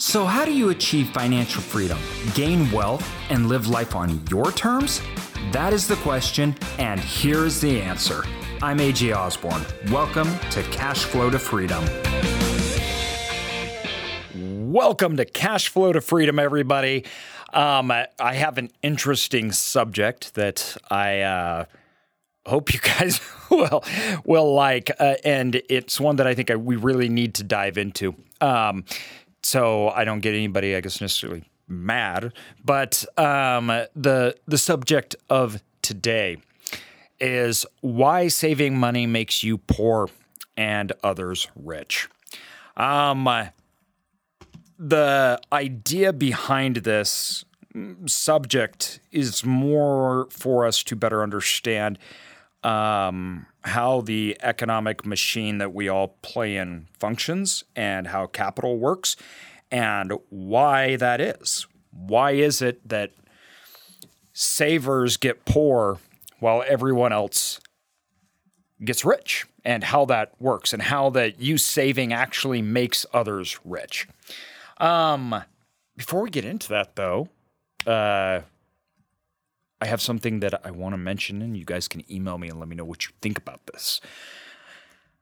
[0.00, 1.98] So, how do you achieve financial freedom,
[2.32, 5.02] gain wealth, and live life on your terms?
[5.50, 8.22] That is the question, and here's the answer.
[8.62, 9.66] I'm AJ Osborne.
[9.90, 11.84] Welcome to Cash Flow to Freedom.
[14.70, 17.04] Welcome to Cash Flow to Freedom, everybody.
[17.52, 21.64] Um, I have an interesting subject that I uh,
[22.46, 23.20] hope you guys
[23.50, 23.82] will
[24.24, 27.76] will like, uh, and it's one that I think I, we really need to dive
[27.76, 28.14] into.
[28.40, 28.84] Um,
[29.42, 32.32] so I don't get anybody, I guess, necessarily mad.
[32.64, 36.38] But um, the the subject of today
[37.20, 40.08] is why saving money makes you poor
[40.56, 42.08] and others rich.
[42.76, 43.28] Um,
[44.78, 47.44] the idea behind this
[48.06, 51.98] subject is more for us to better understand
[52.62, 59.16] um, how the economic machine that we all play in functions and how capital works
[59.70, 61.66] and why that is.
[61.90, 63.12] Why is it that
[64.32, 65.98] savers get poor
[66.38, 67.60] while everyone else
[68.84, 74.06] gets rich and how that works and how that you saving actually makes others rich.
[74.78, 75.42] Um,
[75.96, 77.28] before we get into that, though,
[77.86, 78.40] uh,
[79.80, 82.58] I have something that I want to mention, and you guys can email me and
[82.58, 84.00] let me know what you think about this.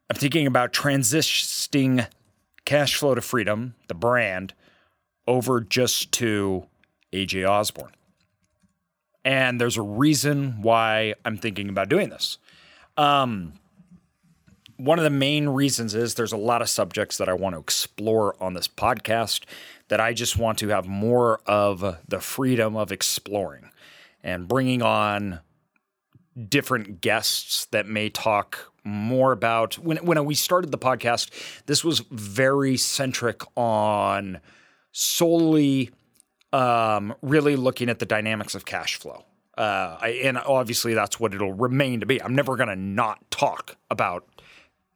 [0.08, 2.08] I'm thinking about transitioning
[2.64, 4.54] cash flow to freedom, the brand,
[5.26, 6.66] over just to
[7.12, 7.92] AJ Osborne.
[9.24, 12.38] And there's a reason why I'm thinking about doing this.
[12.96, 13.54] Um,
[14.76, 17.60] one of the main reasons is there's a lot of subjects that I want to
[17.60, 19.44] explore on this podcast
[19.88, 23.70] that I just want to have more of the freedom of exploring
[24.26, 25.40] and bringing on
[26.48, 31.30] different guests that may talk more about when when we started the podcast
[31.64, 34.38] this was very centric on
[34.92, 35.90] solely
[36.52, 39.24] um, really looking at the dynamics of cash flow
[39.56, 43.30] uh, I, and obviously that's what it'll remain to be i'm never going to not
[43.30, 44.28] talk about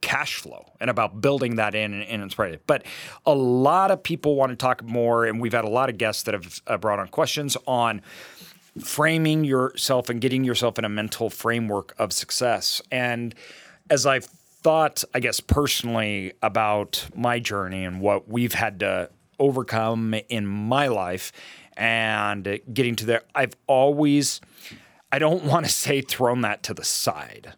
[0.01, 2.63] cash flow and about building that in and, inspiring it.
[2.65, 2.85] But
[3.25, 6.23] a lot of people want to talk more, and we've had a lot of guests
[6.23, 8.01] that have uh, brought on questions on
[8.79, 12.81] framing yourself and getting yourself in a mental framework of success.
[12.91, 13.35] And
[13.89, 19.09] as I've thought, I guess personally, about my journey and what we've had to
[19.39, 21.31] overcome in my life
[21.75, 24.39] and getting to there, I've always,
[25.11, 27.55] I don't want to say thrown that to the side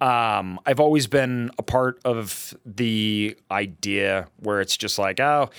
[0.00, 5.50] um, I've always been a part of the idea where it's just like, oh,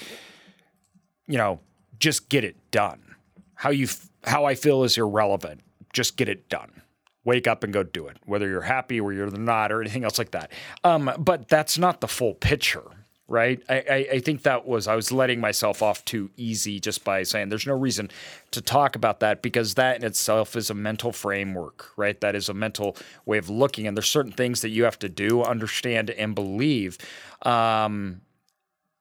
[1.27, 1.59] you know,
[1.99, 3.15] just get it done.
[3.55, 3.87] How you
[4.27, 5.61] how I feel is irrelevant.
[5.93, 6.81] Just get it done.
[7.23, 10.17] Wake up and go do it, whether you're happy or you're not, or anything else
[10.17, 10.51] like that.
[10.83, 12.83] Um, but that's not the full picture
[13.27, 13.61] right?
[13.67, 17.23] I, I, I, think that was I was letting myself off too easy just by
[17.23, 18.09] saying there's no reason
[18.51, 22.19] to talk about that because that in itself is a mental framework, right?
[22.21, 22.95] That is a mental
[23.25, 26.97] way of looking, and there's certain things that you have to do, understand, and believe.
[27.41, 28.21] Um,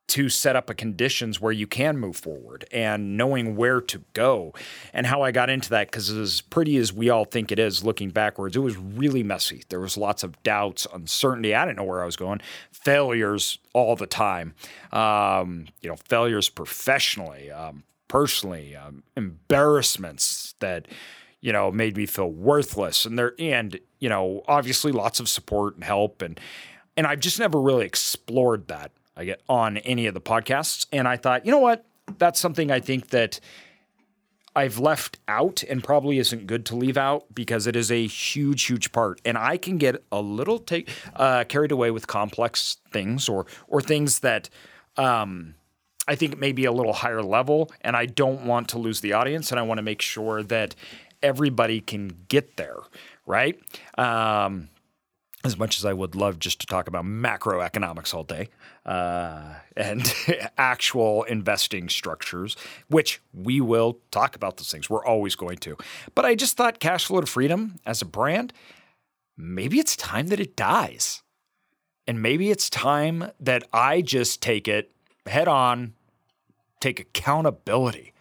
[0.09, 4.55] to set up a conditions where you can move forward and knowing where to go
[4.93, 7.85] and how I got into that because as pretty as we all think it is
[7.85, 9.65] looking backwards it was really messy.
[9.69, 11.55] There was lots of doubts uncertainty.
[11.55, 12.41] I didn't know where I was going.
[12.71, 14.55] Failures all the time.
[14.93, 20.87] Um, you know failures professionally um, personally um, embarrassments that
[21.41, 23.05] you know made me feel worthless.
[23.05, 26.39] And there and you know obviously lots of support and help and
[26.97, 30.87] and I've just never really explored that I get on any of the podcasts.
[30.93, 31.85] And I thought, you know what?
[32.19, 33.41] That's something I think that
[34.55, 38.65] I've left out and probably isn't good to leave out because it is a huge,
[38.65, 39.21] huge part.
[39.25, 43.83] And I can get a little take uh, carried away with complex things or or
[43.83, 44.49] things that
[44.97, 45.57] um,
[46.09, 47.71] I think may be a little higher level.
[47.83, 50.75] And I don't want to lose the audience, and I want to make sure that
[51.23, 52.79] everybody can get there,
[53.27, 53.59] right?
[53.99, 54.69] Um,
[55.45, 58.49] as much as I would love just to talk about macroeconomics all day
[58.85, 60.13] uh, and
[60.59, 62.57] actual investing structures,
[62.89, 64.91] which we will talk about those things.
[64.91, 65.77] We're always going to.
[66.15, 68.53] But I just thought Cash Flow to Freedom as a brand,
[69.37, 71.23] maybe it's time that it dies.
[72.09, 74.93] And maybe it's time that I just take it
[75.27, 75.95] head on,
[76.81, 78.13] take accountability,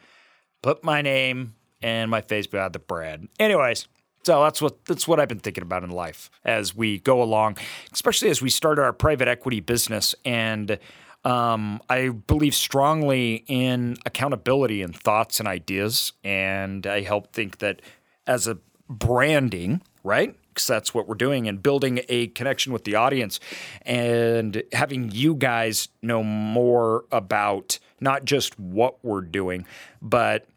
[0.64, 3.30] put my name and my face behind the brand.
[3.40, 3.88] Anyways,
[4.25, 7.57] so that's what that's what I've been thinking about in life as we go along,
[7.94, 10.16] especially as we start our private equity business.
[10.25, 10.80] And
[11.24, 17.83] um, I believe strongly in accountability and thoughts and ideas, and I help think that
[18.25, 18.57] as a
[18.89, 20.36] branding, right?
[20.50, 23.39] Because that's what we're doing, and building a connection with the audience,
[23.83, 29.68] and having you guys know more about not just what we're doing,
[30.01, 30.48] but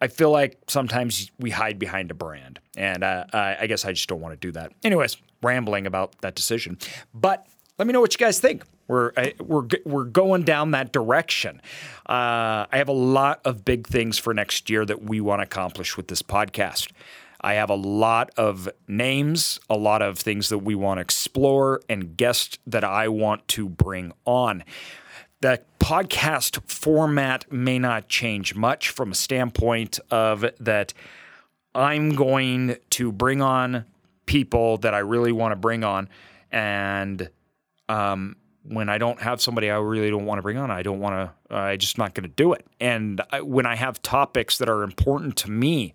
[0.00, 4.08] I feel like sometimes we hide behind a brand, and uh, I guess I just
[4.08, 4.72] don't want to do that.
[4.84, 6.78] Anyways, rambling about that decision,
[7.14, 7.46] but
[7.78, 8.64] let me know what you guys think.
[8.88, 11.60] We're we're we're going down that direction.
[12.08, 15.44] Uh, I have a lot of big things for next year that we want to
[15.44, 16.90] accomplish with this podcast.
[17.40, 21.80] I have a lot of names, a lot of things that we want to explore,
[21.88, 24.64] and guests that I want to bring on.
[25.40, 30.94] The podcast format may not change much from a standpoint of that
[31.74, 33.84] I'm going to bring on
[34.24, 36.08] people that I really want to bring on.
[36.50, 37.28] And
[37.88, 41.00] um, when I don't have somebody I really don't want to bring on, I don't
[41.00, 42.66] want to, uh, I'm just not going to do it.
[42.80, 45.92] And I, when I have topics that are important to me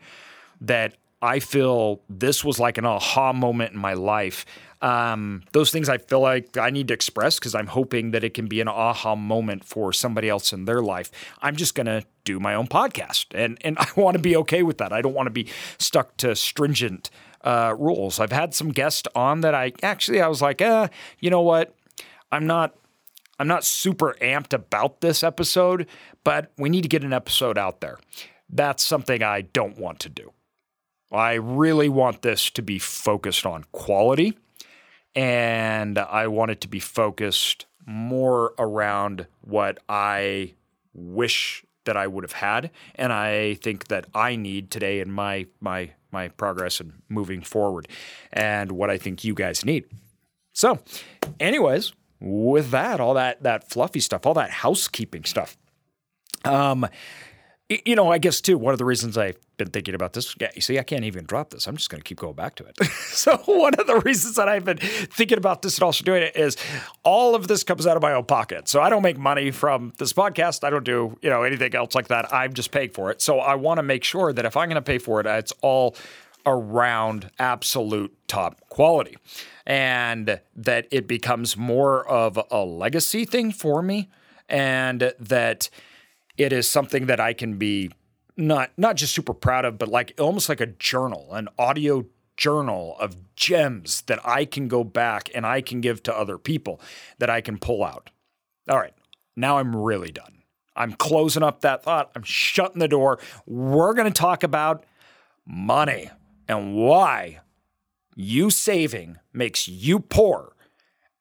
[0.61, 4.45] that I feel this was like an aha moment in my life.
[4.81, 8.33] Um, those things I feel like I need to express because I'm hoping that it
[8.33, 11.11] can be an aha moment for somebody else in their life.
[11.41, 14.63] I'm just going to do my own podcast, and and I want to be okay
[14.63, 14.91] with that.
[14.91, 15.47] I don't want to be
[15.77, 17.11] stuck to stringent
[17.43, 18.19] uh, rules.
[18.19, 20.87] I've had some guests on that I actually I was like, eh,
[21.19, 21.75] you know what?
[22.31, 22.75] I'm not
[23.39, 25.87] I'm not super amped about this episode,
[26.23, 27.99] but we need to get an episode out there.
[28.49, 30.33] That's something I don't want to do.
[31.11, 34.37] I really want this to be focused on quality
[35.15, 40.53] and I want it to be focused more around what I
[40.93, 45.47] wish that I would have had and I think that I need today in my
[45.59, 47.87] my my progress and moving forward
[48.31, 49.85] and what I think you guys need.
[50.53, 50.79] So,
[51.39, 55.57] anyways, with that, all that that fluffy stuff, all that housekeeping stuff.
[56.43, 56.87] Um,
[57.85, 60.49] you know, I guess too, one of the reasons I've been thinking about this, yeah,
[60.55, 61.67] you see, I can't even drop this.
[61.67, 62.83] I'm just going to keep going back to it.
[63.07, 66.35] so, one of the reasons that I've been thinking about this and also doing it
[66.35, 66.57] is
[67.03, 68.67] all of this comes out of my own pocket.
[68.67, 70.63] So, I don't make money from this podcast.
[70.63, 72.33] I don't do, you know, anything else like that.
[72.33, 73.21] I'm just paying for it.
[73.21, 75.53] So, I want to make sure that if I'm going to pay for it, it's
[75.61, 75.95] all
[76.45, 79.15] around absolute top quality
[79.67, 84.09] and that it becomes more of a legacy thing for me
[84.49, 85.69] and that
[86.37, 87.91] it is something that I can be
[88.37, 92.05] not not just super proud of, but like almost like a journal, an audio
[92.37, 96.81] journal of gems that I can go back and I can give to other people
[97.19, 98.09] that I can pull out.
[98.69, 98.93] All right,
[99.35, 100.43] now I'm really done.
[100.75, 102.11] I'm closing up that thought.
[102.15, 103.19] I'm shutting the door.
[103.45, 104.85] We're going to talk about
[105.45, 106.09] money
[106.47, 107.41] and why
[108.15, 110.55] you saving makes you poor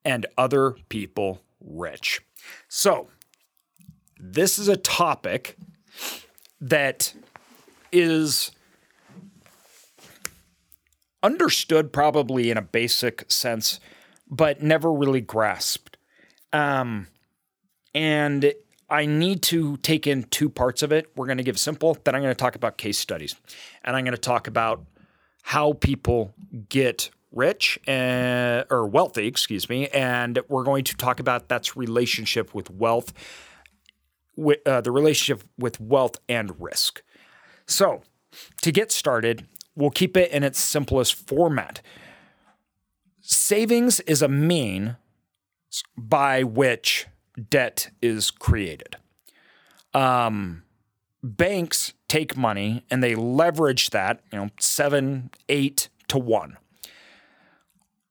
[0.04, 2.20] and other people rich.
[2.68, 3.08] So,
[4.18, 5.56] this is a topic
[6.60, 7.14] that
[7.92, 8.50] is
[11.22, 13.80] understood probably in a basic sense,
[14.28, 15.96] but never really grasped.
[16.52, 17.08] Um,
[17.94, 18.52] and
[18.88, 21.10] I need to take in two parts of it.
[21.14, 23.36] We're going to give simple, then I'm going to talk about case studies,
[23.84, 24.84] and I'm going to talk about
[25.42, 26.34] how people
[26.68, 32.54] get rich uh, or wealthy, excuse me, and we're going to talk about that's relationship
[32.54, 33.12] with wealth
[34.66, 37.02] uh, the relationship with wealth and risk.
[37.66, 38.02] So,
[38.62, 41.80] to get started, we'll keep it in its simplest format.
[43.20, 44.96] Savings is a mean
[45.96, 47.06] by which
[47.48, 48.96] debt is created.
[49.94, 50.64] Um,
[51.22, 56.56] banks take money and they leverage that, you know, seven, eight to one.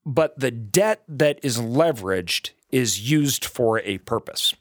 [0.06, 4.54] But the debt that is leveraged is used for a purpose.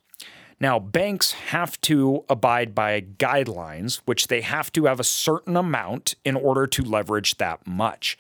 [0.62, 6.16] Now, banks have to abide by guidelines, which they have to have a certain amount
[6.26, 8.18] in order to leverage that much.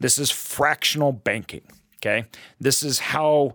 [0.00, 1.62] This is fractional banking.
[1.96, 2.24] Okay.
[2.58, 3.54] This is how,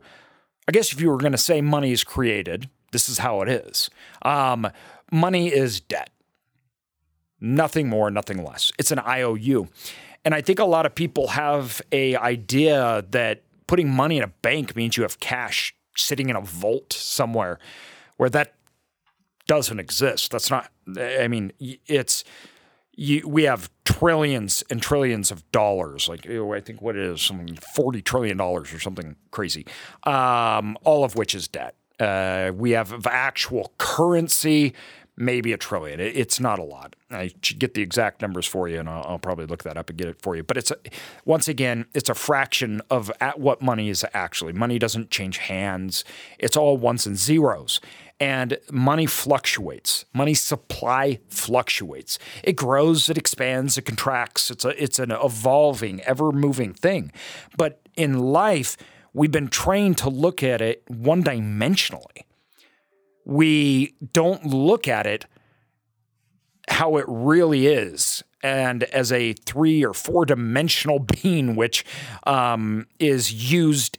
[0.68, 3.50] I guess, if you were going to say money is created, this is how it
[3.50, 3.90] is.
[4.22, 4.70] Um,
[5.12, 6.12] money is debt.
[7.42, 8.72] Nothing more, nothing less.
[8.80, 9.68] It's an IOU.
[10.24, 14.28] And I think a lot of people have a idea that putting money in a
[14.42, 17.60] bank means you have cash sitting in a vault somewhere
[18.18, 18.54] where that
[19.48, 20.32] doesn't exist.
[20.32, 20.70] That's not,
[21.00, 22.24] I mean, it's,
[23.00, 26.10] you, we have trillions and trillions of dollars.
[26.10, 29.66] Like I think what it is, something forty trillion dollars or something crazy.
[30.04, 31.76] Um, all of which is debt.
[32.00, 34.74] Uh, we have actual currency,
[35.18, 36.00] maybe a trillion.
[36.00, 36.96] It's not a lot.
[37.10, 39.90] I should get the exact numbers for you, and I'll, I'll, probably look that up
[39.90, 40.44] and get it for you.
[40.44, 40.78] But it's a,
[41.26, 44.54] once again, it's a fraction of what money is actually.
[44.54, 46.06] Money doesn't change hands.
[46.38, 47.82] It's all ones and zeros
[48.20, 50.06] and money fluctuates.
[50.14, 52.18] Money supply fluctuates.
[52.44, 54.50] It grows, it expands, it contracts.
[54.52, 57.12] It's a it's an evolving, ever-moving thing.
[57.58, 58.78] But in life,
[59.14, 62.24] we've been trained to look at it one-dimensionally.
[63.28, 65.26] We don't look at it
[66.70, 71.86] how it really is and as a three or four dimensional being, which
[72.26, 73.98] um, is used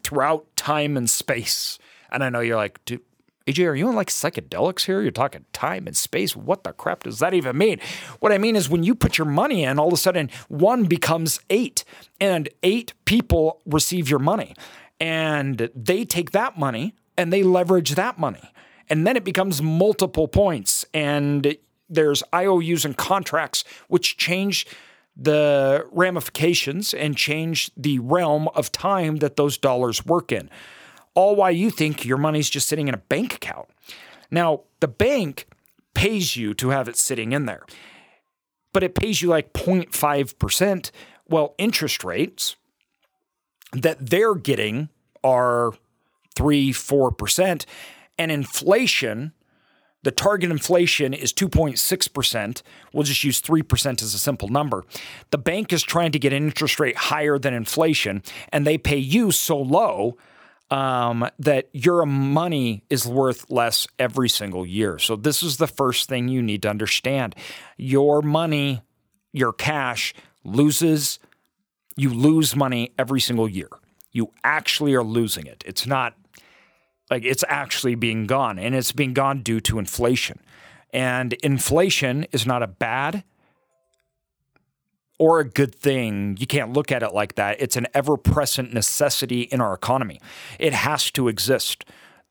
[0.00, 1.78] throughout time and space.
[2.10, 5.02] And I know you're like, AJ, are you on like psychedelics here?
[5.02, 6.34] You're talking time and space.
[6.34, 7.78] What the crap does that even mean?
[8.18, 10.84] What I mean is when you put your money in, all of a sudden one
[10.84, 11.84] becomes eight,
[12.20, 14.56] and eight people receive your money.
[14.98, 18.52] And they take that money and they leverage that money.
[18.88, 20.86] And then it becomes multiple points.
[20.94, 21.58] And
[21.90, 24.66] there's IOUs and contracts which change
[25.14, 30.48] the ramifications and change the realm of time that those dollars work in.
[31.14, 33.68] All while you think your money's just sitting in a bank account.
[34.30, 35.48] Now, the bank
[35.94, 37.64] pays you to have it sitting in there,
[38.72, 40.90] but it pays you like 0.5%.
[41.28, 42.54] Well, interest rates
[43.72, 44.90] that they're getting
[45.24, 45.72] are
[46.38, 47.64] 3 4%.
[48.20, 49.32] And inflation
[50.04, 52.62] the target inflation is 2.6%.
[52.92, 54.84] We'll just use 3% as a simple number.
[55.30, 58.98] The bank is trying to get an interest rate higher than inflation, and they pay
[58.98, 60.16] you so low
[60.70, 64.98] um, that your money is worth less every single year.
[64.98, 67.34] So, this is the first thing you need to understand.
[67.76, 68.82] Your money,
[69.32, 70.14] your cash
[70.44, 71.18] loses,
[71.96, 73.70] you lose money every single year.
[74.12, 75.64] You actually are losing it.
[75.66, 76.14] It's not
[77.10, 80.40] like it's actually being gone, and it's being gone due to inflation.
[80.92, 83.24] And inflation is not a bad
[85.18, 86.36] or a good thing.
[86.38, 87.60] You can't look at it like that.
[87.60, 90.20] It's an ever present necessity in our economy.
[90.58, 91.84] It has to exist.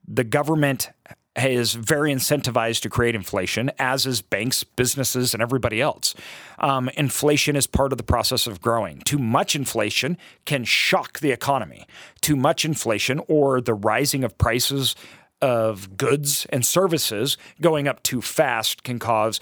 [0.08, 0.90] The government
[1.38, 6.16] is very incentivized to create inflation, as is banks, businesses, and everybody else.
[6.60, 9.00] Um, inflation is part of the process of growing.
[9.02, 11.86] Too much inflation can shock the economy.
[12.22, 14.96] Too much inflation or the rising of prices
[15.42, 19.40] of goods and services going up too fast can cause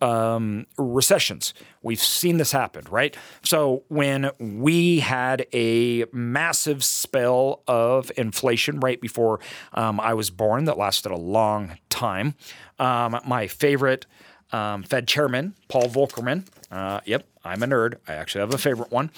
[0.00, 1.54] um, recessions.
[1.82, 3.16] We've seen this happen, right?
[3.42, 9.40] So when we had a massive spell of inflation right before
[9.72, 12.34] um, I was born, that lasted a long time.
[12.78, 14.06] Um, my favorite
[14.52, 16.46] um, Fed chairman, Paul Volckerman.
[16.70, 17.94] Uh, yep, I'm a nerd.
[18.06, 19.10] I actually have a favorite one.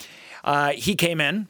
[0.44, 1.48] Uh, he came in.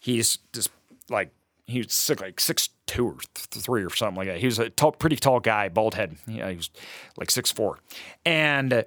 [0.00, 0.70] He's just
[1.08, 1.32] like
[1.66, 4.38] he was like six two or three or something like that.
[4.38, 6.16] He was a tall, pretty tall guy, bald head.
[6.26, 6.70] Yeah, he was
[7.16, 7.78] like six four,
[8.24, 8.84] and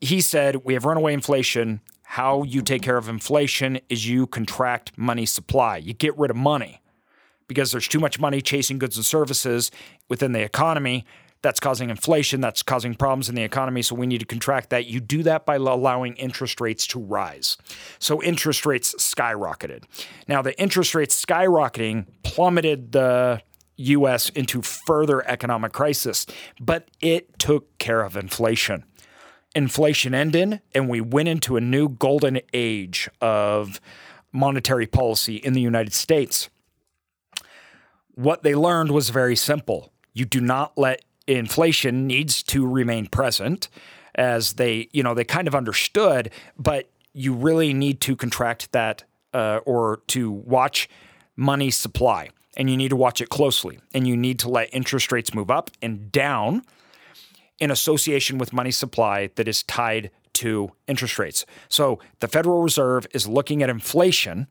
[0.00, 1.80] he said, "We have runaway inflation.
[2.02, 5.78] How you take care of inflation is you contract money supply.
[5.78, 6.82] You get rid of money."
[7.48, 9.70] Because there's too much money chasing goods and services
[10.08, 11.06] within the economy,
[11.42, 13.82] that's causing inflation, that's causing problems in the economy.
[13.82, 14.86] So we need to contract that.
[14.86, 17.56] You do that by allowing interest rates to rise.
[17.98, 19.84] So interest rates skyrocketed.
[20.26, 23.42] Now, the interest rates skyrocketing plummeted the
[23.76, 26.26] US into further economic crisis,
[26.60, 28.84] but it took care of inflation.
[29.54, 33.80] Inflation ended, and we went into a new golden age of
[34.32, 36.50] monetary policy in the United States.
[38.14, 39.92] What they learned was very simple.
[40.12, 43.68] You do not let inflation needs to remain present
[44.14, 49.04] as they, you know, they kind of understood, but you really need to contract that
[49.34, 50.88] uh, or to watch
[51.36, 55.12] money supply and you need to watch it closely and you need to let interest
[55.12, 56.62] rates move up and down
[57.58, 61.46] in association with money supply that is tied to interest rates.
[61.68, 64.46] So the Federal Reserve is looking at inflation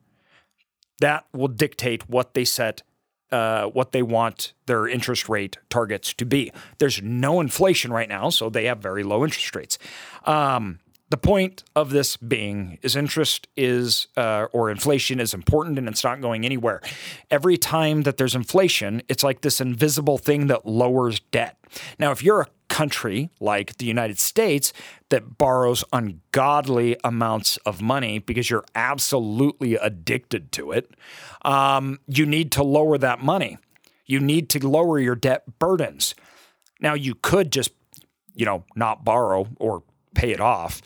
[1.00, 2.82] that will dictate what they set
[3.32, 6.52] uh, what they want their interest rate targets to be.
[6.78, 9.78] There's no inflation right now, so they have very low interest rates.
[10.24, 15.88] Um, the point of this being is interest is uh, or inflation is important and
[15.88, 16.80] it's not going anywhere.
[17.30, 21.58] Every time that there's inflation, it's like this invisible thing that lowers debt.
[21.98, 24.72] Now, if you're a country like the United States
[25.10, 30.90] that borrows ungodly amounts of money because you're absolutely addicted to it,
[31.42, 33.58] um, you need to lower that money.
[34.06, 36.16] You need to lower your debt burdens.
[36.80, 37.70] Now, you could just,
[38.34, 39.84] you know, not borrow or
[40.16, 40.82] pay it off.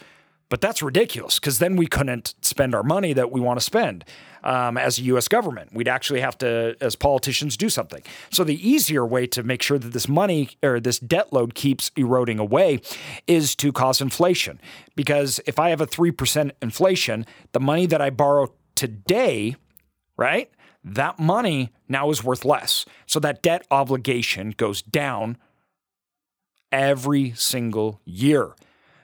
[0.50, 4.04] But that's ridiculous because then we couldn't spend our money that we want to spend
[4.42, 5.72] um, as a US government.
[5.72, 8.02] We'd actually have to, as politicians, do something.
[8.30, 11.92] So the easier way to make sure that this money or this debt load keeps
[11.96, 12.80] eroding away
[13.28, 14.60] is to cause inflation.
[14.96, 19.54] Because if I have a 3% inflation, the money that I borrow today,
[20.16, 20.50] right?
[20.82, 22.84] That money now is worth less.
[23.06, 25.36] So that debt obligation goes down
[26.72, 28.54] every single year.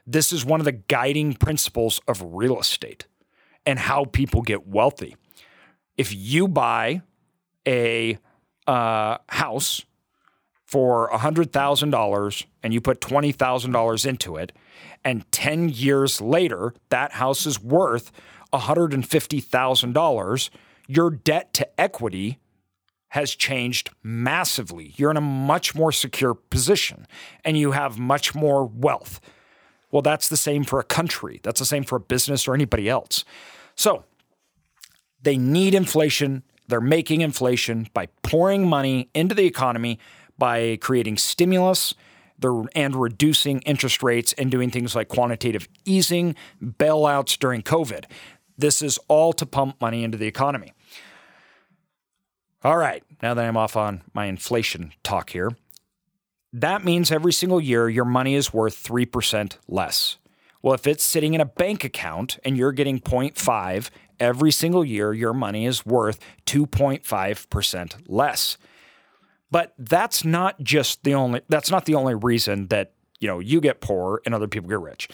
[0.06, 3.06] This is one of the guiding principles of real estate
[3.64, 5.16] and how people get wealthy.
[5.96, 7.02] If you buy
[7.66, 8.18] a
[8.66, 9.84] uh, house
[10.64, 14.52] for $100,000 and you put $20,000 into it,
[15.04, 18.12] and 10 years later, that house is worth
[18.52, 20.50] $150,000,
[20.88, 22.38] your debt to equity
[23.08, 24.92] has changed massively.
[24.96, 27.06] You're in a much more secure position
[27.44, 29.20] and you have much more wealth.
[29.90, 32.88] Well, that's the same for a country, that's the same for a business or anybody
[32.88, 33.24] else.
[33.76, 34.04] So
[35.22, 36.42] they need inflation.
[36.68, 39.98] They're making inflation by pouring money into the economy,
[40.36, 41.94] by creating stimulus
[42.74, 48.04] and reducing interest rates and doing things like quantitative easing, bailouts during COVID.
[48.58, 50.72] This is all to pump money into the economy.
[52.64, 55.56] All right, now that I'm off on my inflation talk here,
[56.60, 60.16] that means every single year your money is worth 3% less.
[60.62, 65.12] Well, if it's sitting in a bank account and you're getting 0.5 every single year,
[65.12, 68.56] your money is worth 2.5% less.
[69.50, 73.60] But that's not just the only that's not the only reason that, you know, you
[73.60, 75.08] get poor and other people get rich.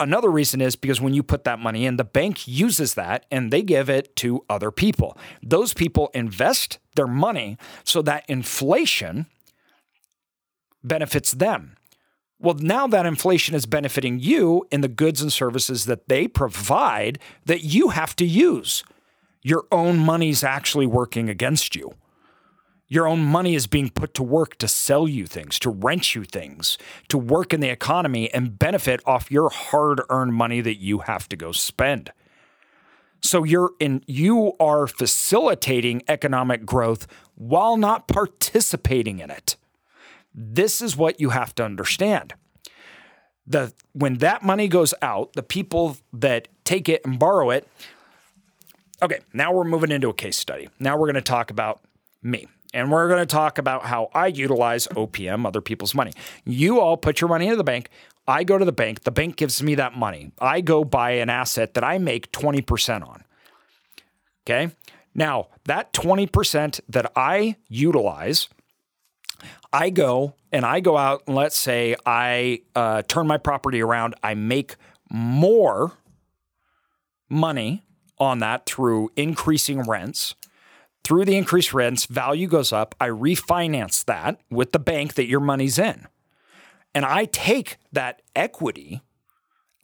[0.00, 3.52] Another reason is because when you put that money in, the bank uses that and
[3.52, 5.16] they give it to other people.
[5.42, 9.26] Those people invest their money so that inflation
[10.82, 11.76] benefits them.
[12.38, 17.18] Well, now that inflation is benefiting you in the goods and services that they provide
[17.44, 18.82] that you have to use.
[19.42, 21.92] Your own money's actually working against you.
[22.88, 26.24] Your own money is being put to work to sell you things, to rent you
[26.24, 26.76] things,
[27.08, 31.28] to work in the economy and benefit off your hard earned money that you have
[31.28, 32.10] to go spend.
[33.22, 37.06] So you're in you are facilitating economic growth
[37.36, 39.56] while not participating in it.
[40.34, 42.34] This is what you have to understand.
[43.46, 47.66] The when that money goes out, the people that take it and borrow it.
[49.02, 50.68] Okay, now we're moving into a case study.
[50.78, 51.80] Now we're going to talk about
[52.22, 52.46] me.
[52.72, 56.12] And we're going to talk about how I utilize OPM, other people's money.
[56.44, 57.90] You all put your money into the bank.
[58.28, 59.02] I go to the bank.
[59.02, 60.30] The bank gives me that money.
[60.40, 63.24] I go buy an asset that I make 20% on.
[64.44, 64.72] Okay.
[65.14, 68.48] Now, that 20% that I utilize,
[69.72, 74.14] I go and I go out and let's say I uh, turn my property around,
[74.22, 74.76] I make
[75.10, 75.92] more
[77.28, 77.84] money
[78.18, 80.34] on that through increasing rents.
[81.02, 82.94] Through the increased rents, value goes up.
[83.00, 86.06] I refinance that with the bank that your money's in.
[86.94, 89.00] And I take that equity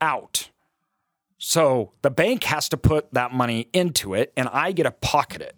[0.00, 0.50] out.
[1.38, 5.40] So the bank has to put that money into it and I get to pocket
[5.40, 5.55] it.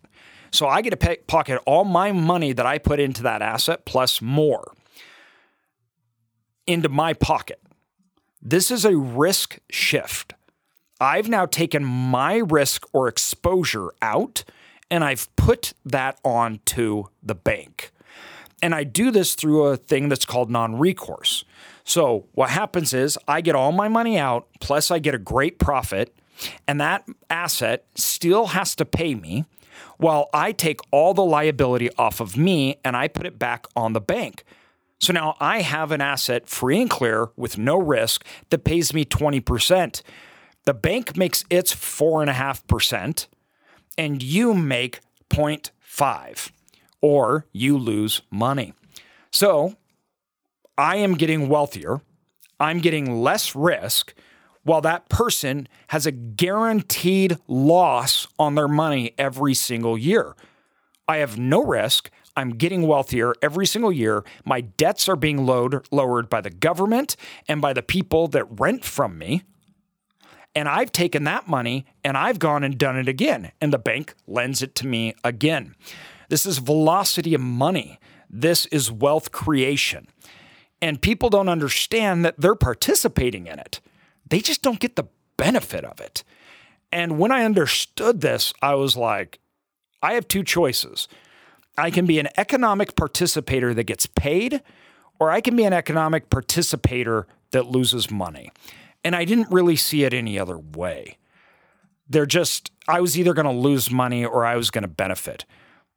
[0.51, 3.85] So I get to pay, pocket all my money that I put into that asset
[3.85, 4.73] plus more
[6.67, 7.61] into my pocket.
[8.41, 10.35] This is a risk shift.
[11.01, 14.45] I've now taken my risk or exposure out
[14.91, 17.93] and I've put that onto the bank.
[18.63, 21.45] And I do this through a thing that's called non recourse.
[21.85, 25.59] So what happens is I get all my money out, plus I get a great
[25.59, 26.15] profit,
[26.67, 29.45] and that asset still has to pay me
[29.97, 33.93] while I take all the liability off of me and I put it back on
[33.93, 34.45] the bank.
[35.01, 39.05] So now I have an asset free and clear with no risk that pays me
[39.05, 40.03] 20%.
[40.65, 43.27] The bank makes its 4.5%,
[43.97, 46.51] and you make 0.5,
[47.01, 48.75] or you lose money.
[49.33, 49.77] So
[50.77, 52.01] I am getting wealthier,
[52.61, 54.15] I'm getting less risk
[54.63, 60.35] while that person has a guaranteed loss on their money every single year.
[61.07, 62.11] I have no risk.
[62.37, 64.25] I'm getting wealthier every single year.
[64.45, 67.17] My debts are being load, lowered by the government
[67.49, 69.43] and by the people that rent from me.
[70.55, 73.53] And I've taken that money and I've gone and done it again.
[73.61, 75.75] And the bank lends it to me again.
[76.29, 77.99] This is velocity of money.
[78.29, 80.09] This is wealth creation.
[80.81, 83.81] And people don't understand that they're participating in it
[84.29, 86.25] they just don't get the benefit of it.
[86.91, 89.39] And when I understood this, I was like,
[90.03, 91.09] I have two choices.
[91.77, 94.63] I can be an economic participator that gets paid,
[95.21, 98.51] or I can be an economic participator that loses money.
[99.05, 101.19] And I didn't really see it any other way.
[102.09, 105.45] They're just, I was either going to lose money or I was going to benefit.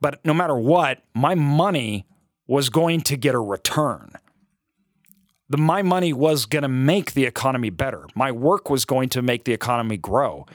[0.01, 2.05] But no matter what, my money
[2.47, 4.13] was going to get a return
[5.51, 8.07] the, my money was going to make the economy better.
[8.15, 10.45] My work was going to make the economy grow.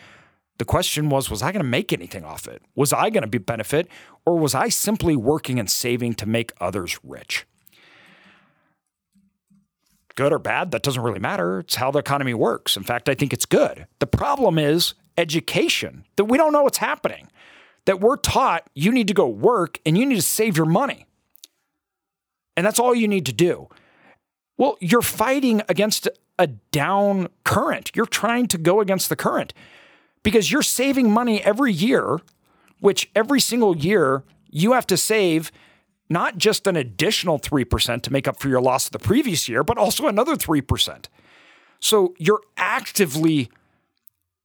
[0.59, 2.62] The question was, was I going to make anything off it?
[2.74, 3.88] Was I going to be benefit
[4.24, 7.46] or was I simply working and saving to make others rich?
[10.14, 11.59] Good or bad, that doesn't really matter.
[11.59, 12.74] It's how the economy works.
[12.74, 13.87] In fact, I think it's good.
[13.98, 17.28] The problem is education, that we don't know what's happening,
[17.85, 21.04] that we're taught you need to go work and you need to save your money.
[22.56, 23.68] And that's all you need to do.
[24.57, 27.90] Well, you're fighting against a down current.
[27.95, 29.53] You're trying to go against the current
[30.23, 32.19] because you're saving money every year,
[32.81, 35.53] which every single year you have to save
[36.09, 39.64] not just an additional 3% to make up for your loss of the previous year,
[39.64, 41.07] but also another 3%.
[41.81, 43.51] So you're actively,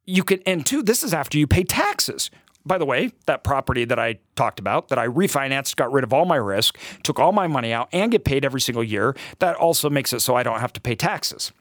[0.05, 2.31] you can, and two, this is after you pay taxes.
[2.65, 6.13] By the way, that property that I talked about, that I refinanced, got rid of
[6.13, 9.55] all my risk, took all my money out, and get paid every single year, that
[9.55, 11.51] also makes it so I don't have to pay taxes.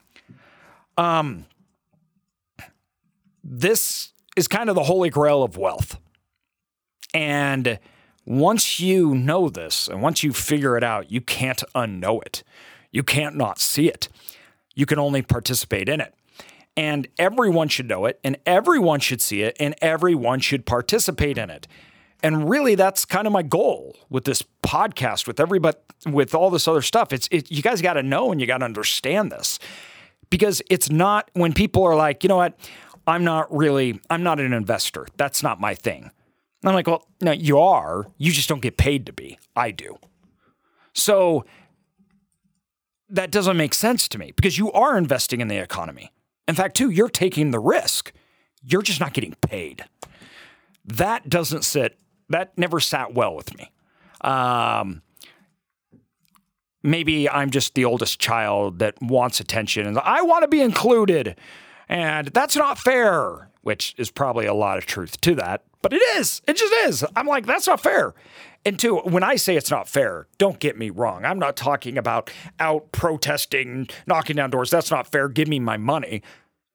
[0.97, 1.45] Um,
[3.43, 5.99] this is kind of the holy grail of wealth.
[7.13, 7.79] And
[8.25, 12.43] once you know this and once you figure it out, you can't unknow it.
[12.91, 14.07] You can't not see it.
[14.75, 16.13] You can only participate in it.
[16.77, 21.49] And everyone should know it, and everyone should see it, and everyone should participate in
[21.49, 21.67] it.
[22.23, 26.67] And really, that's kind of my goal with this podcast, with everybody, with all this
[26.67, 27.11] other stuff.
[27.11, 29.59] It's it, you guys got to know and you got to understand this
[30.29, 32.57] because it's not when people are like, you know what,
[33.07, 35.07] I'm not really, I'm not an investor.
[35.17, 36.03] That's not my thing.
[36.03, 38.07] And I'm like, well, no, you are.
[38.17, 39.39] You just don't get paid to be.
[39.55, 39.97] I do.
[40.93, 41.45] So
[43.09, 46.11] that doesn't make sense to me because you are investing in the economy.
[46.51, 48.11] In fact, too, you're taking the risk.
[48.61, 49.85] You're just not getting paid.
[50.83, 53.71] That doesn't sit, that never sat well with me.
[54.19, 55.01] Um,
[56.83, 61.39] maybe I'm just the oldest child that wants attention and I want to be included.
[61.87, 65.63] And that's not fair, which is probably a lot of truth to that.
[65.81, 66.41] But it is.
[66.49, 67.05] It just is.
[67.15, 68.13] I'm like, that's not fair.
[68.63, 71.25] And two, when I say it's not fair, don't get me wrong.
[71.25, 74.69] I'm not talking about out protesting, knocking down doors.
[74.69, 75.29] That's not fair.
[75.29, 76.21] Give me my money.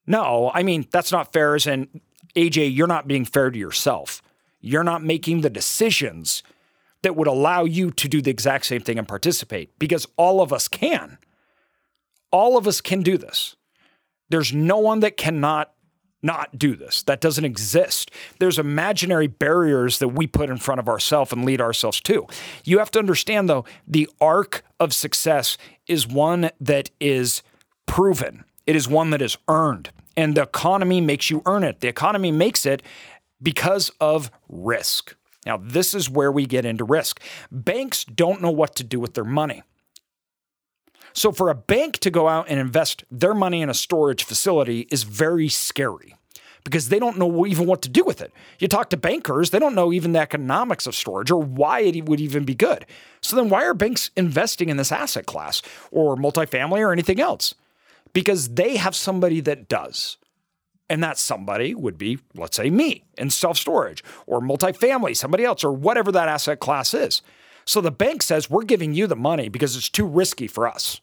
[0.07, 1.55] No, I mean, that's not fair.
[1.55, 2.01] As in,
[2.35, 4.23] AJ, you're not being fair to yourself.
[4.61, 6.43] You're not making the decisions
[7.03, 10.53] that would allow you to do the exact same thing and participate because all of
[10.53, 11.19] us can.
[12.31, 13.57] All of us can do this.
[14.29, 15.73] There's no one that cannot
[16.23, 17.03] not do this.
[17.05, 18.11] That doesn't exist.
[18.41, 22.27] There's imaginary barriers that we put in front of ourselves and lead ourselves to.
[22.65, 27.43] You have to understand, though, the arc of success is one that is
[27.87, 29.91] proven, it is one that is earned.
[30.17, 31.81] And the economy makes you earn it.
[31.81, 32.83] The economy makes it
[33.43, 35.15] because of risk.
[35.45, 37.23] Now, this is where we get into risk.
[37.53, 39.63] Banks don't know what to do with their money.
[41.13, 44.87] So, for a bank to go out and invest their money in a storage facility
[44.91, 46.15] is very scary
[46.65, 48.33] because they don't know even what to do with it.
[48.59, 52.05] You talk to bankers, they don't know even the economics of storage or why it
[52.07, 52.85] would even be good.
[53.23, 57.55] So, then why are banks investing in this asset class or multifamily or anything else?
[58.17, 60.17] Because they have somebody that does.
[60.89, 65.63] And that somebody would be, let's say, me in self storage or multifamily, somebody else,
[65.63, 67.21] or whatever that asset class is.
[67.67, 71.03] So the bank says, we're giving you the money because it's too risky for us.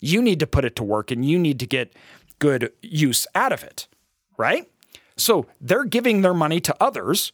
[0.00, 1.92] You need to put it to work and you need to get
[2.38, 3.86] good use out of it,
[4.38, 4.66] right?
[5.18, 7.32] So they're giving their money to others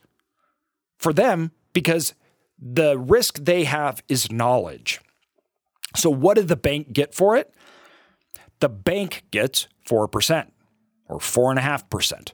[0.99, 2.15] for them because
[2.59, 5.01] the risk they have is knowledge.
[5.95, 7.55] So, what did the bank get for it?
[8.61, 10.51] The bank gets 4%
[11.09, 12.33] or 4.5%,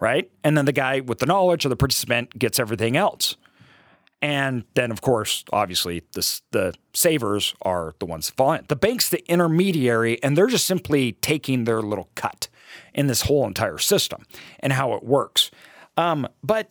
[0.00, 0.30] right?
[0.44, 3.36] And then the guy with the knowledge or the participant gets everything else.
[4.22, 8.64] And then, of course, obviously, the, the savers are the ones falling.
[8.68, 12.48] The bank's the intermediary, and they're just simply taking their little cut
[12.94, 14.24] in this whole entire system
[14.60, 15.50] and how it works.
[15.96, 16.70] Um, but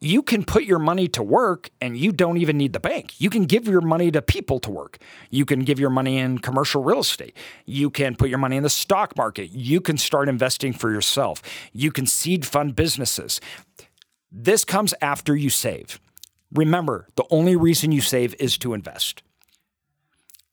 [0.00, 3.18] you can put your money to work and you don't even need the bank.
[3.18, 4.98] You can give your money to people to work.
[5.30, 7.34] You can give your money in commercial real estate.
[7.64, 9.50] You can put your money in the stock market.
[9.52, 11.42] You can start investing for yourself.
[11.72, 13.40] You can seed fund businesses.
[14.30, 15.98] This comes after you save.
[16.52, 19.22] Remember, the only reason you save is to invest.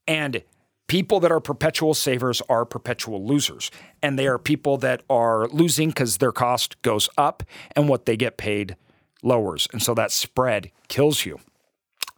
[0.08, 0.42] And
[0.86, 3.70] people that are perpetual savers are perpetual losers.
[4.02, 7.42] And they are people that are losing because their cost goes up
[7.76, 8.76] and what they get paid
[9.24, 9.66] lowers.
[9.72, 11.40] And so that spread kills you.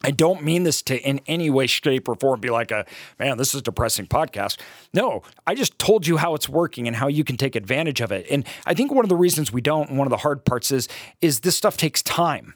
[0.02, 2.84] I don't mean this to in any way, shape, or form be like a
[3.18, 4.60] man, this is a depressing podcast.
[4.92, 8.12] No, I just told you how it's working and how you can take advantage of
[8.12, 8.26] it.
[8.30, 10.70] And I think one of the reasons we don't, and one of the hard parts
[10.70, 10.88] is,
[11.22, 12.54] is this stuff takes time.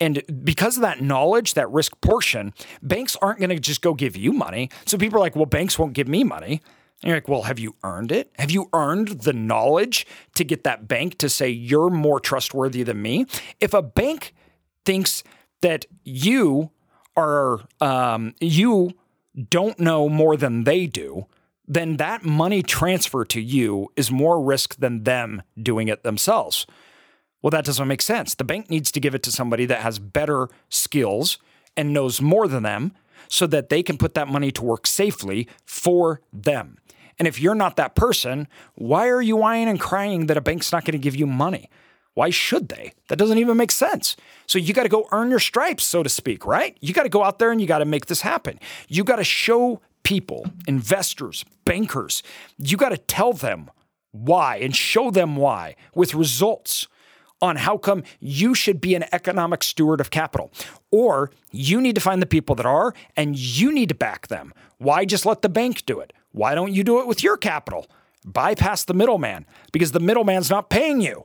[0.00, 4.16] And because of that knowledge, that risk portion, banks aren't going to just go give
[4.16, 4.70] you money.
[4.86, 6.62] So people are like, well, banks won't give me money.
[7.04, 8.30] You're like, well, have you earned it?
[8.38, 13.02] Have you earned the knowledge to get that bank to say you're more trustworthy than
[13.02, 13.26] me?
[13.60, 14.34] If a bank
[14.84, 15.24] thinks
[15.62, 16.70] that you
[17.16, 18.92] are, um, you
[19.50, 21.26] don't know more than they do,
[21.66, 26.66] then that money transfer to you is more risk than them doing it themselves.
[27.40, 28.34] Well, that doesn't make sense.
[28.34, 31.38] The bank needs to give it to somebody that has better skills
[31.76, 32.92] and knows more than them
[33.32, 36.76] so that they can put that money to work safely for them.
[37.18, 40.70] And if you're not that person, why are you whining and crying that a bank's
[40.70, 41.70] not going to give you money?
[42.12, 42.92] Why should they?
[43.08, 44.16] That doesn't even make sense.
[44.46, 46.76] So you got to go earn your stripes, so to speak, right?
[46.80, 48.60] You got to go out there and you got to make this happen.
[48.86, 52.22] You got to show people, investors, bankers,
[52.58, 53.70] you got to tell them
[54.10, 56.86] why and show them why with results
[57.42, 60.52] on how come you should be an economic steward of capital.
[60.90, 64.54] Or you need to find the people that are and you need to back them.
[64.78, 66.12] Why just let the bank do it?
[66.30, 67.86] Why don't you do it with your capital?
[68.24, 71.24] Bypass the middleman because the middleman's not paying you.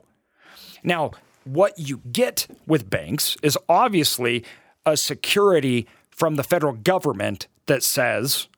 [0.82, 1.12] Now,
[1.44, 4.44] what you get with banks is obviously
[4.84, 8.48] a security from the federal government that says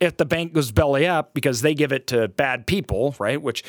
[0.00, 3.40] if the bank goes belly up because they give it to bad people, right?
[3.40, 3.62] Which,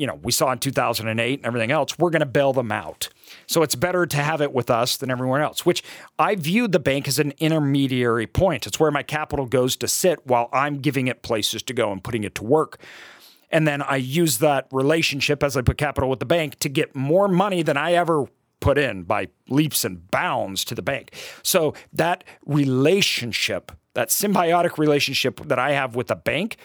[0.00, 3.10] you know, we saw in 2008 and everything else, we're going to bail them out.
[3.46, 5.84] So it's better to have it with us than everyone else, which
[6.18, 8.66] I viewed the bank as an intermediary point.
[8.66, 12.02] It's where my capital goes to sit while I'm giving it places to go and
[12.02, 12.80] putting it to work.
[13.50, 16.96] And then I use that relationship as I put capital with the bank to get
[16.96, 18.24] more money than I ever
[18.60, 21.14] put in by leaps and bounds to the bank.
[21.42, 26.56] So that relationship, that symbiotic relationship that I have with the bank,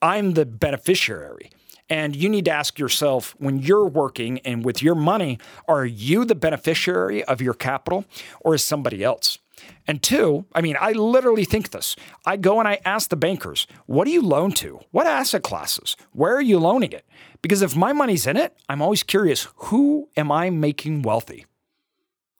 [0.00, 1.50] I'm the beneficiary.
[1.90, 6.24] And you need to ask yourself when you're working and with your money, are you
[6.24, 8.04] the beneficiary of your capital
[8.40, 9.38] or is somebody else?
[9.86, 11.96] And two, I mean, I literally think this.
[12.24, 14.80] I go and I ask the bankers, what do you loan to?
[14.92, 15.96] What asset classes?
[16.12, 17.04] Where are you loaning it?
[17.42, 21.44] Because if my money's in it, I'm always curious who am I making wealthy?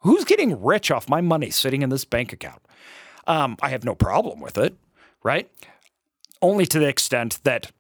[0.01, 2.63] Who's getting rich off my money sitting in this bank account?
[3.27, 4.77] Um, I have no problem with it,
[5.23, 5.51] right?
[6.41, 7.71] Only to the extent that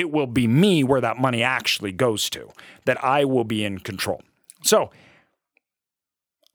[0.00, 2.48] it will be me where that money actually goes to,
[2.86, 4.22] that I will be in control.
[4.64, 4.90] So,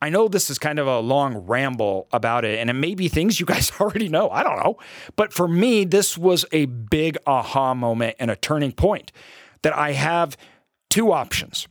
[0.01, 3.07] I know this is kind of a long ramble about it, and it may be
[3.07, 4.31] things you guys already know.
[4.31, 4.79] I don't know.
[5.15, 9.11] But for me, this was a big aha moment and a turning point
[9.61, 10.35] that I have
[10.89, 11.67] two options.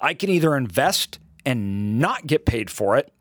[0.00, 3.12] I can either invest and not get paid for it,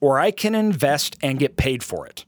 [0.00, 2.24] or I can invest and get paid for it.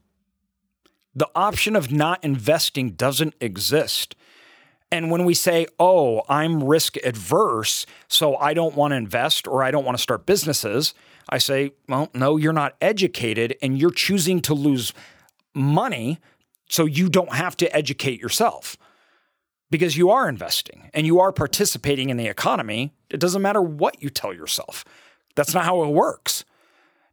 [1.15, 4.15] The option of not investing doesn't exist.
[4.91, 9.63] And when we say, oh, I'm risk adverse, so I don't want to invest or
[9.63, 10.93] I don't want to start businesses,
[11.29, 14.93] I say, well, no, you're not educated and you're choosing to lose
[15.53, 16.19] money
[16.69, 18.77] so you don't have to educate yourself
[19.69, 22.93] because you are investing and you are participating in the economy.
[23.09, 24.85] It doesn't matter what you tell yourself.
[25.35, 26.45] That's not how it works.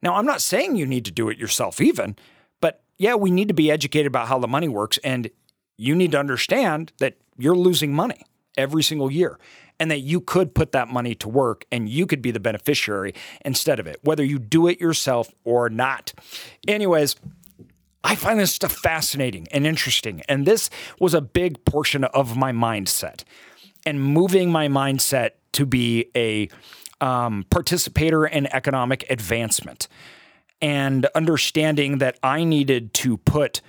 [0.03, 2.17] Now, I'm not saying you need to do it yourself, even,
[3.01, 4.99] yeah, we need to be educated about how the money works.
[5.03, 5.31] And
[5.79, 8.27] you need to understand that you're losing money
[8.59, 9.39] every single year
[9.81, 13.15] and that you could put that money to work and you could be the beneficiary
[13.43, 16.13] instead of it, whether you do it yourself or not.
[16.69, 17.17] Anyways,
[18.05, 20.21] I find this stuff fascinating and interesting.
[20.29, 20.69] And this
[21.01, 23.25] was a big portion of my mindset
[23.87, 26.51] and moving my mindset to be a
[27.01, 29.89] um, participator in economic advancement
[30.61, 33.61] and understanding that I needed to put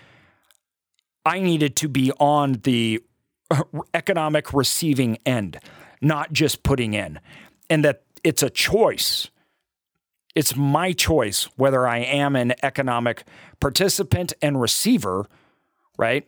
[1.26, 3.04] I needed to be on the
[3.94, 5.60] economic receiving end,
[6.02, 7.20] not just putting in.
[7.70, 9.30] And that it's a choice.
[10.34, 13.24] It's my choice whether I am an economic
[13.60, 15.28] participant and receiver,
[15.98, 16.28] right?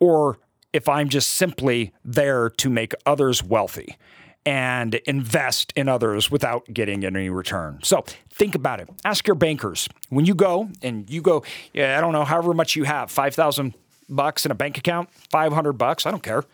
[0.00, 0.38] Or
[0.72, 3.96] if I'm just simply there to make others wealthy
[4.46, 7.80] and invest in others without getting any return.
[7.82, 8.88] So think about it.
[9.04, 12.76] Ask your bankers when you go and you go, yeah, I don't know, however much
[12.76, 13.74] you have, 5,000
[14.08, 16.44] bucks in a bank account, 500 bucks, I don't care.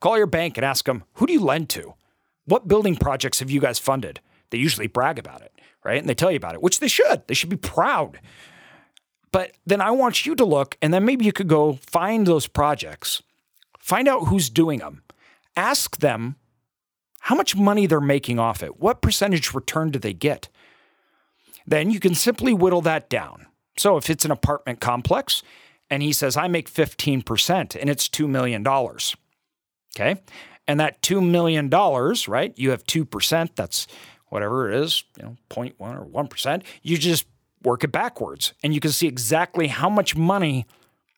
[0.00, 1.94] Call your bank and ask them, who do you lend to?
[2.44, 4.18] What building projects have you guys funded?
[4.50, 5.52] They usually brag about it,
[5.84, 6.00] right?
[6.00, 7.22] And they tell you about it, which they should.
[7.28, 8.18] They should be proud.
[9.30, 12.48] But then I want you to look, and then maybe you could go find those
[12.48, 13.22] projects,
[13.78, 15.04] find out who's doing them,
[15.56, 16.34] ask them
[17.22, 18.80] how much money they're making off it.
[18.80, 20.48] What percentage return do they get?
[21.66, 23.46] Then you can simply whittle that down.
[23.76, 25.42] So if it's an apartment complex,
[25.88, 28.66] and he says, I make 15% and it's $2 million.
[28.66, 30.20] Okay.
[30.66, 32.58] And that $2 million, right?
[32.58, 33.86] You have 2%, that's
[34.28, 36.62] whatever it is, you know, 0.1 or 1%.
[36.82, 37.26] You just
[37.62, 40.66] work it backwards and you can see exactly how much money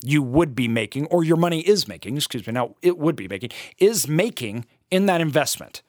[0.02, 3.26] you would be making, or your money is making, excuse me, now it would be
[3.26, 5.82] making, is making in that investment.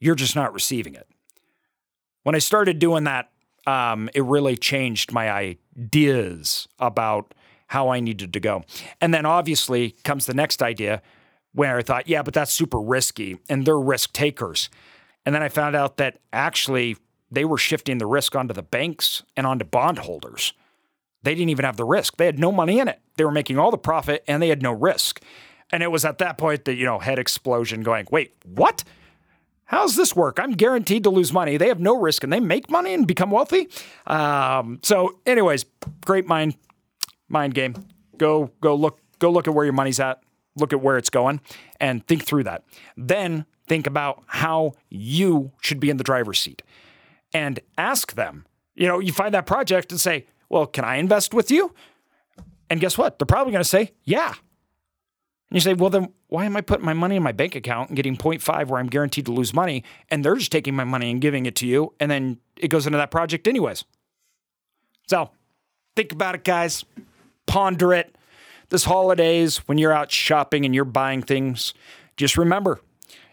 [0.00, 1.06] You're just not receiving it.
[2.24, 3.30] When I started doing that,
[3.66, 7.34] um, it really changed my ideas about
[7.68, 8.64] how I needed to go.
[9.00, 11.02] And then obviously comes the next idea
[11.52, 14.70] where I thought, yeah, but that's super risky and they're risk takers.
[15.24, 16.96] And then I found out that actually
[17.30, 20.52] they were shifting the risk onto the banks and onto bondholders.
[21.22, 22.16] they didn't even have the risk.
[22.16, 23.00] They had no money in it.
[23.16, 25.22] They were making all the profit and they had no risk.
[25.70, 28.82] And it was at that point that, you know, head explosion going, wait, what?
[29.70, 30.40] How's this work?
[30.40, 31.56] I'm guaranteed to lose money.
[31.56, 33.68] They have no risk and they make money and become wealthy.
[34.04, 35.64] Um, so, anyways,
[36.04, 36.56] great mind
[37.28, 37.76] mind game.
[38.18, 40.20] Go go look go look at where your money's at.
[40.56, 41.40] Look at where it's going
[41.78, 42.64] and think through that.
[42.96, 46.64] Then think about how you should be in the driver's seat
[47.32, 48.46] and ask them.
[48.74, 51.72] You know, you find that project and say, "Well, can I invest with you?"
[52.68, 53.20] And guess what?
[53.20, 54.34] They're probably going to say, "Yeah."
[55.50, 57.90] And you say, well, then why am I putting my money in my bank account
[57.90, 59.82] and getting 0.5 where I'm guaranteed to lose money?
[60.08, 61.92] And they're just taking my money and giving it to you.
[61.98, 63.84] And then it goes into that project anyways.
[65.08, 65.30] So
[65.96, 66.84] think about it, guys.
[67.46, 68.14] Ponder it.
[68.68, 71.74] This holidays, when you're out shopping and you're buying things,
[72.16, 72.80] just remember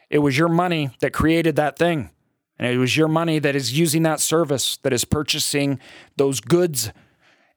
[0.09, 2.09] it was your money that created that thing.
[2.57, 5.79] And it was your money that is using that service, that is purchasing
[6.15, 6.91] those goods,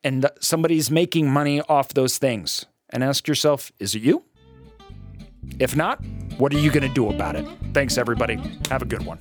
[0.04, 2.66] and somebody's making money off those things.
[2.90, 4.24] And ask yourself, is it you?
[5.58, 6.02] If not,
[6.38, 7.46] what are you going to do about it?
[7.74, 8.36] Thanks, everybody.
[8.70, 9.18] Have a good one.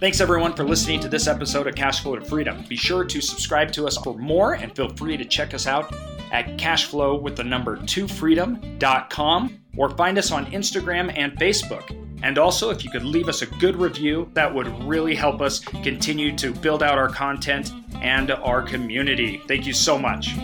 [0.00, 2.62] Thanks, everyone, for listening to this episode of Cashflow to Freedom.
[2.68, 5.94] Be sure to subscribe to us for more and feel free to check us out
[6.32, 11.96] at cashflow with the number 2freedom.com or find us on Instagram and Facebook.
[12.22, 15.60] And also, if you could leave us a good review, that would really help us
[15.60, 19.42] continue to build out our content and our community.
[19.46, 20.34] Thank you so much.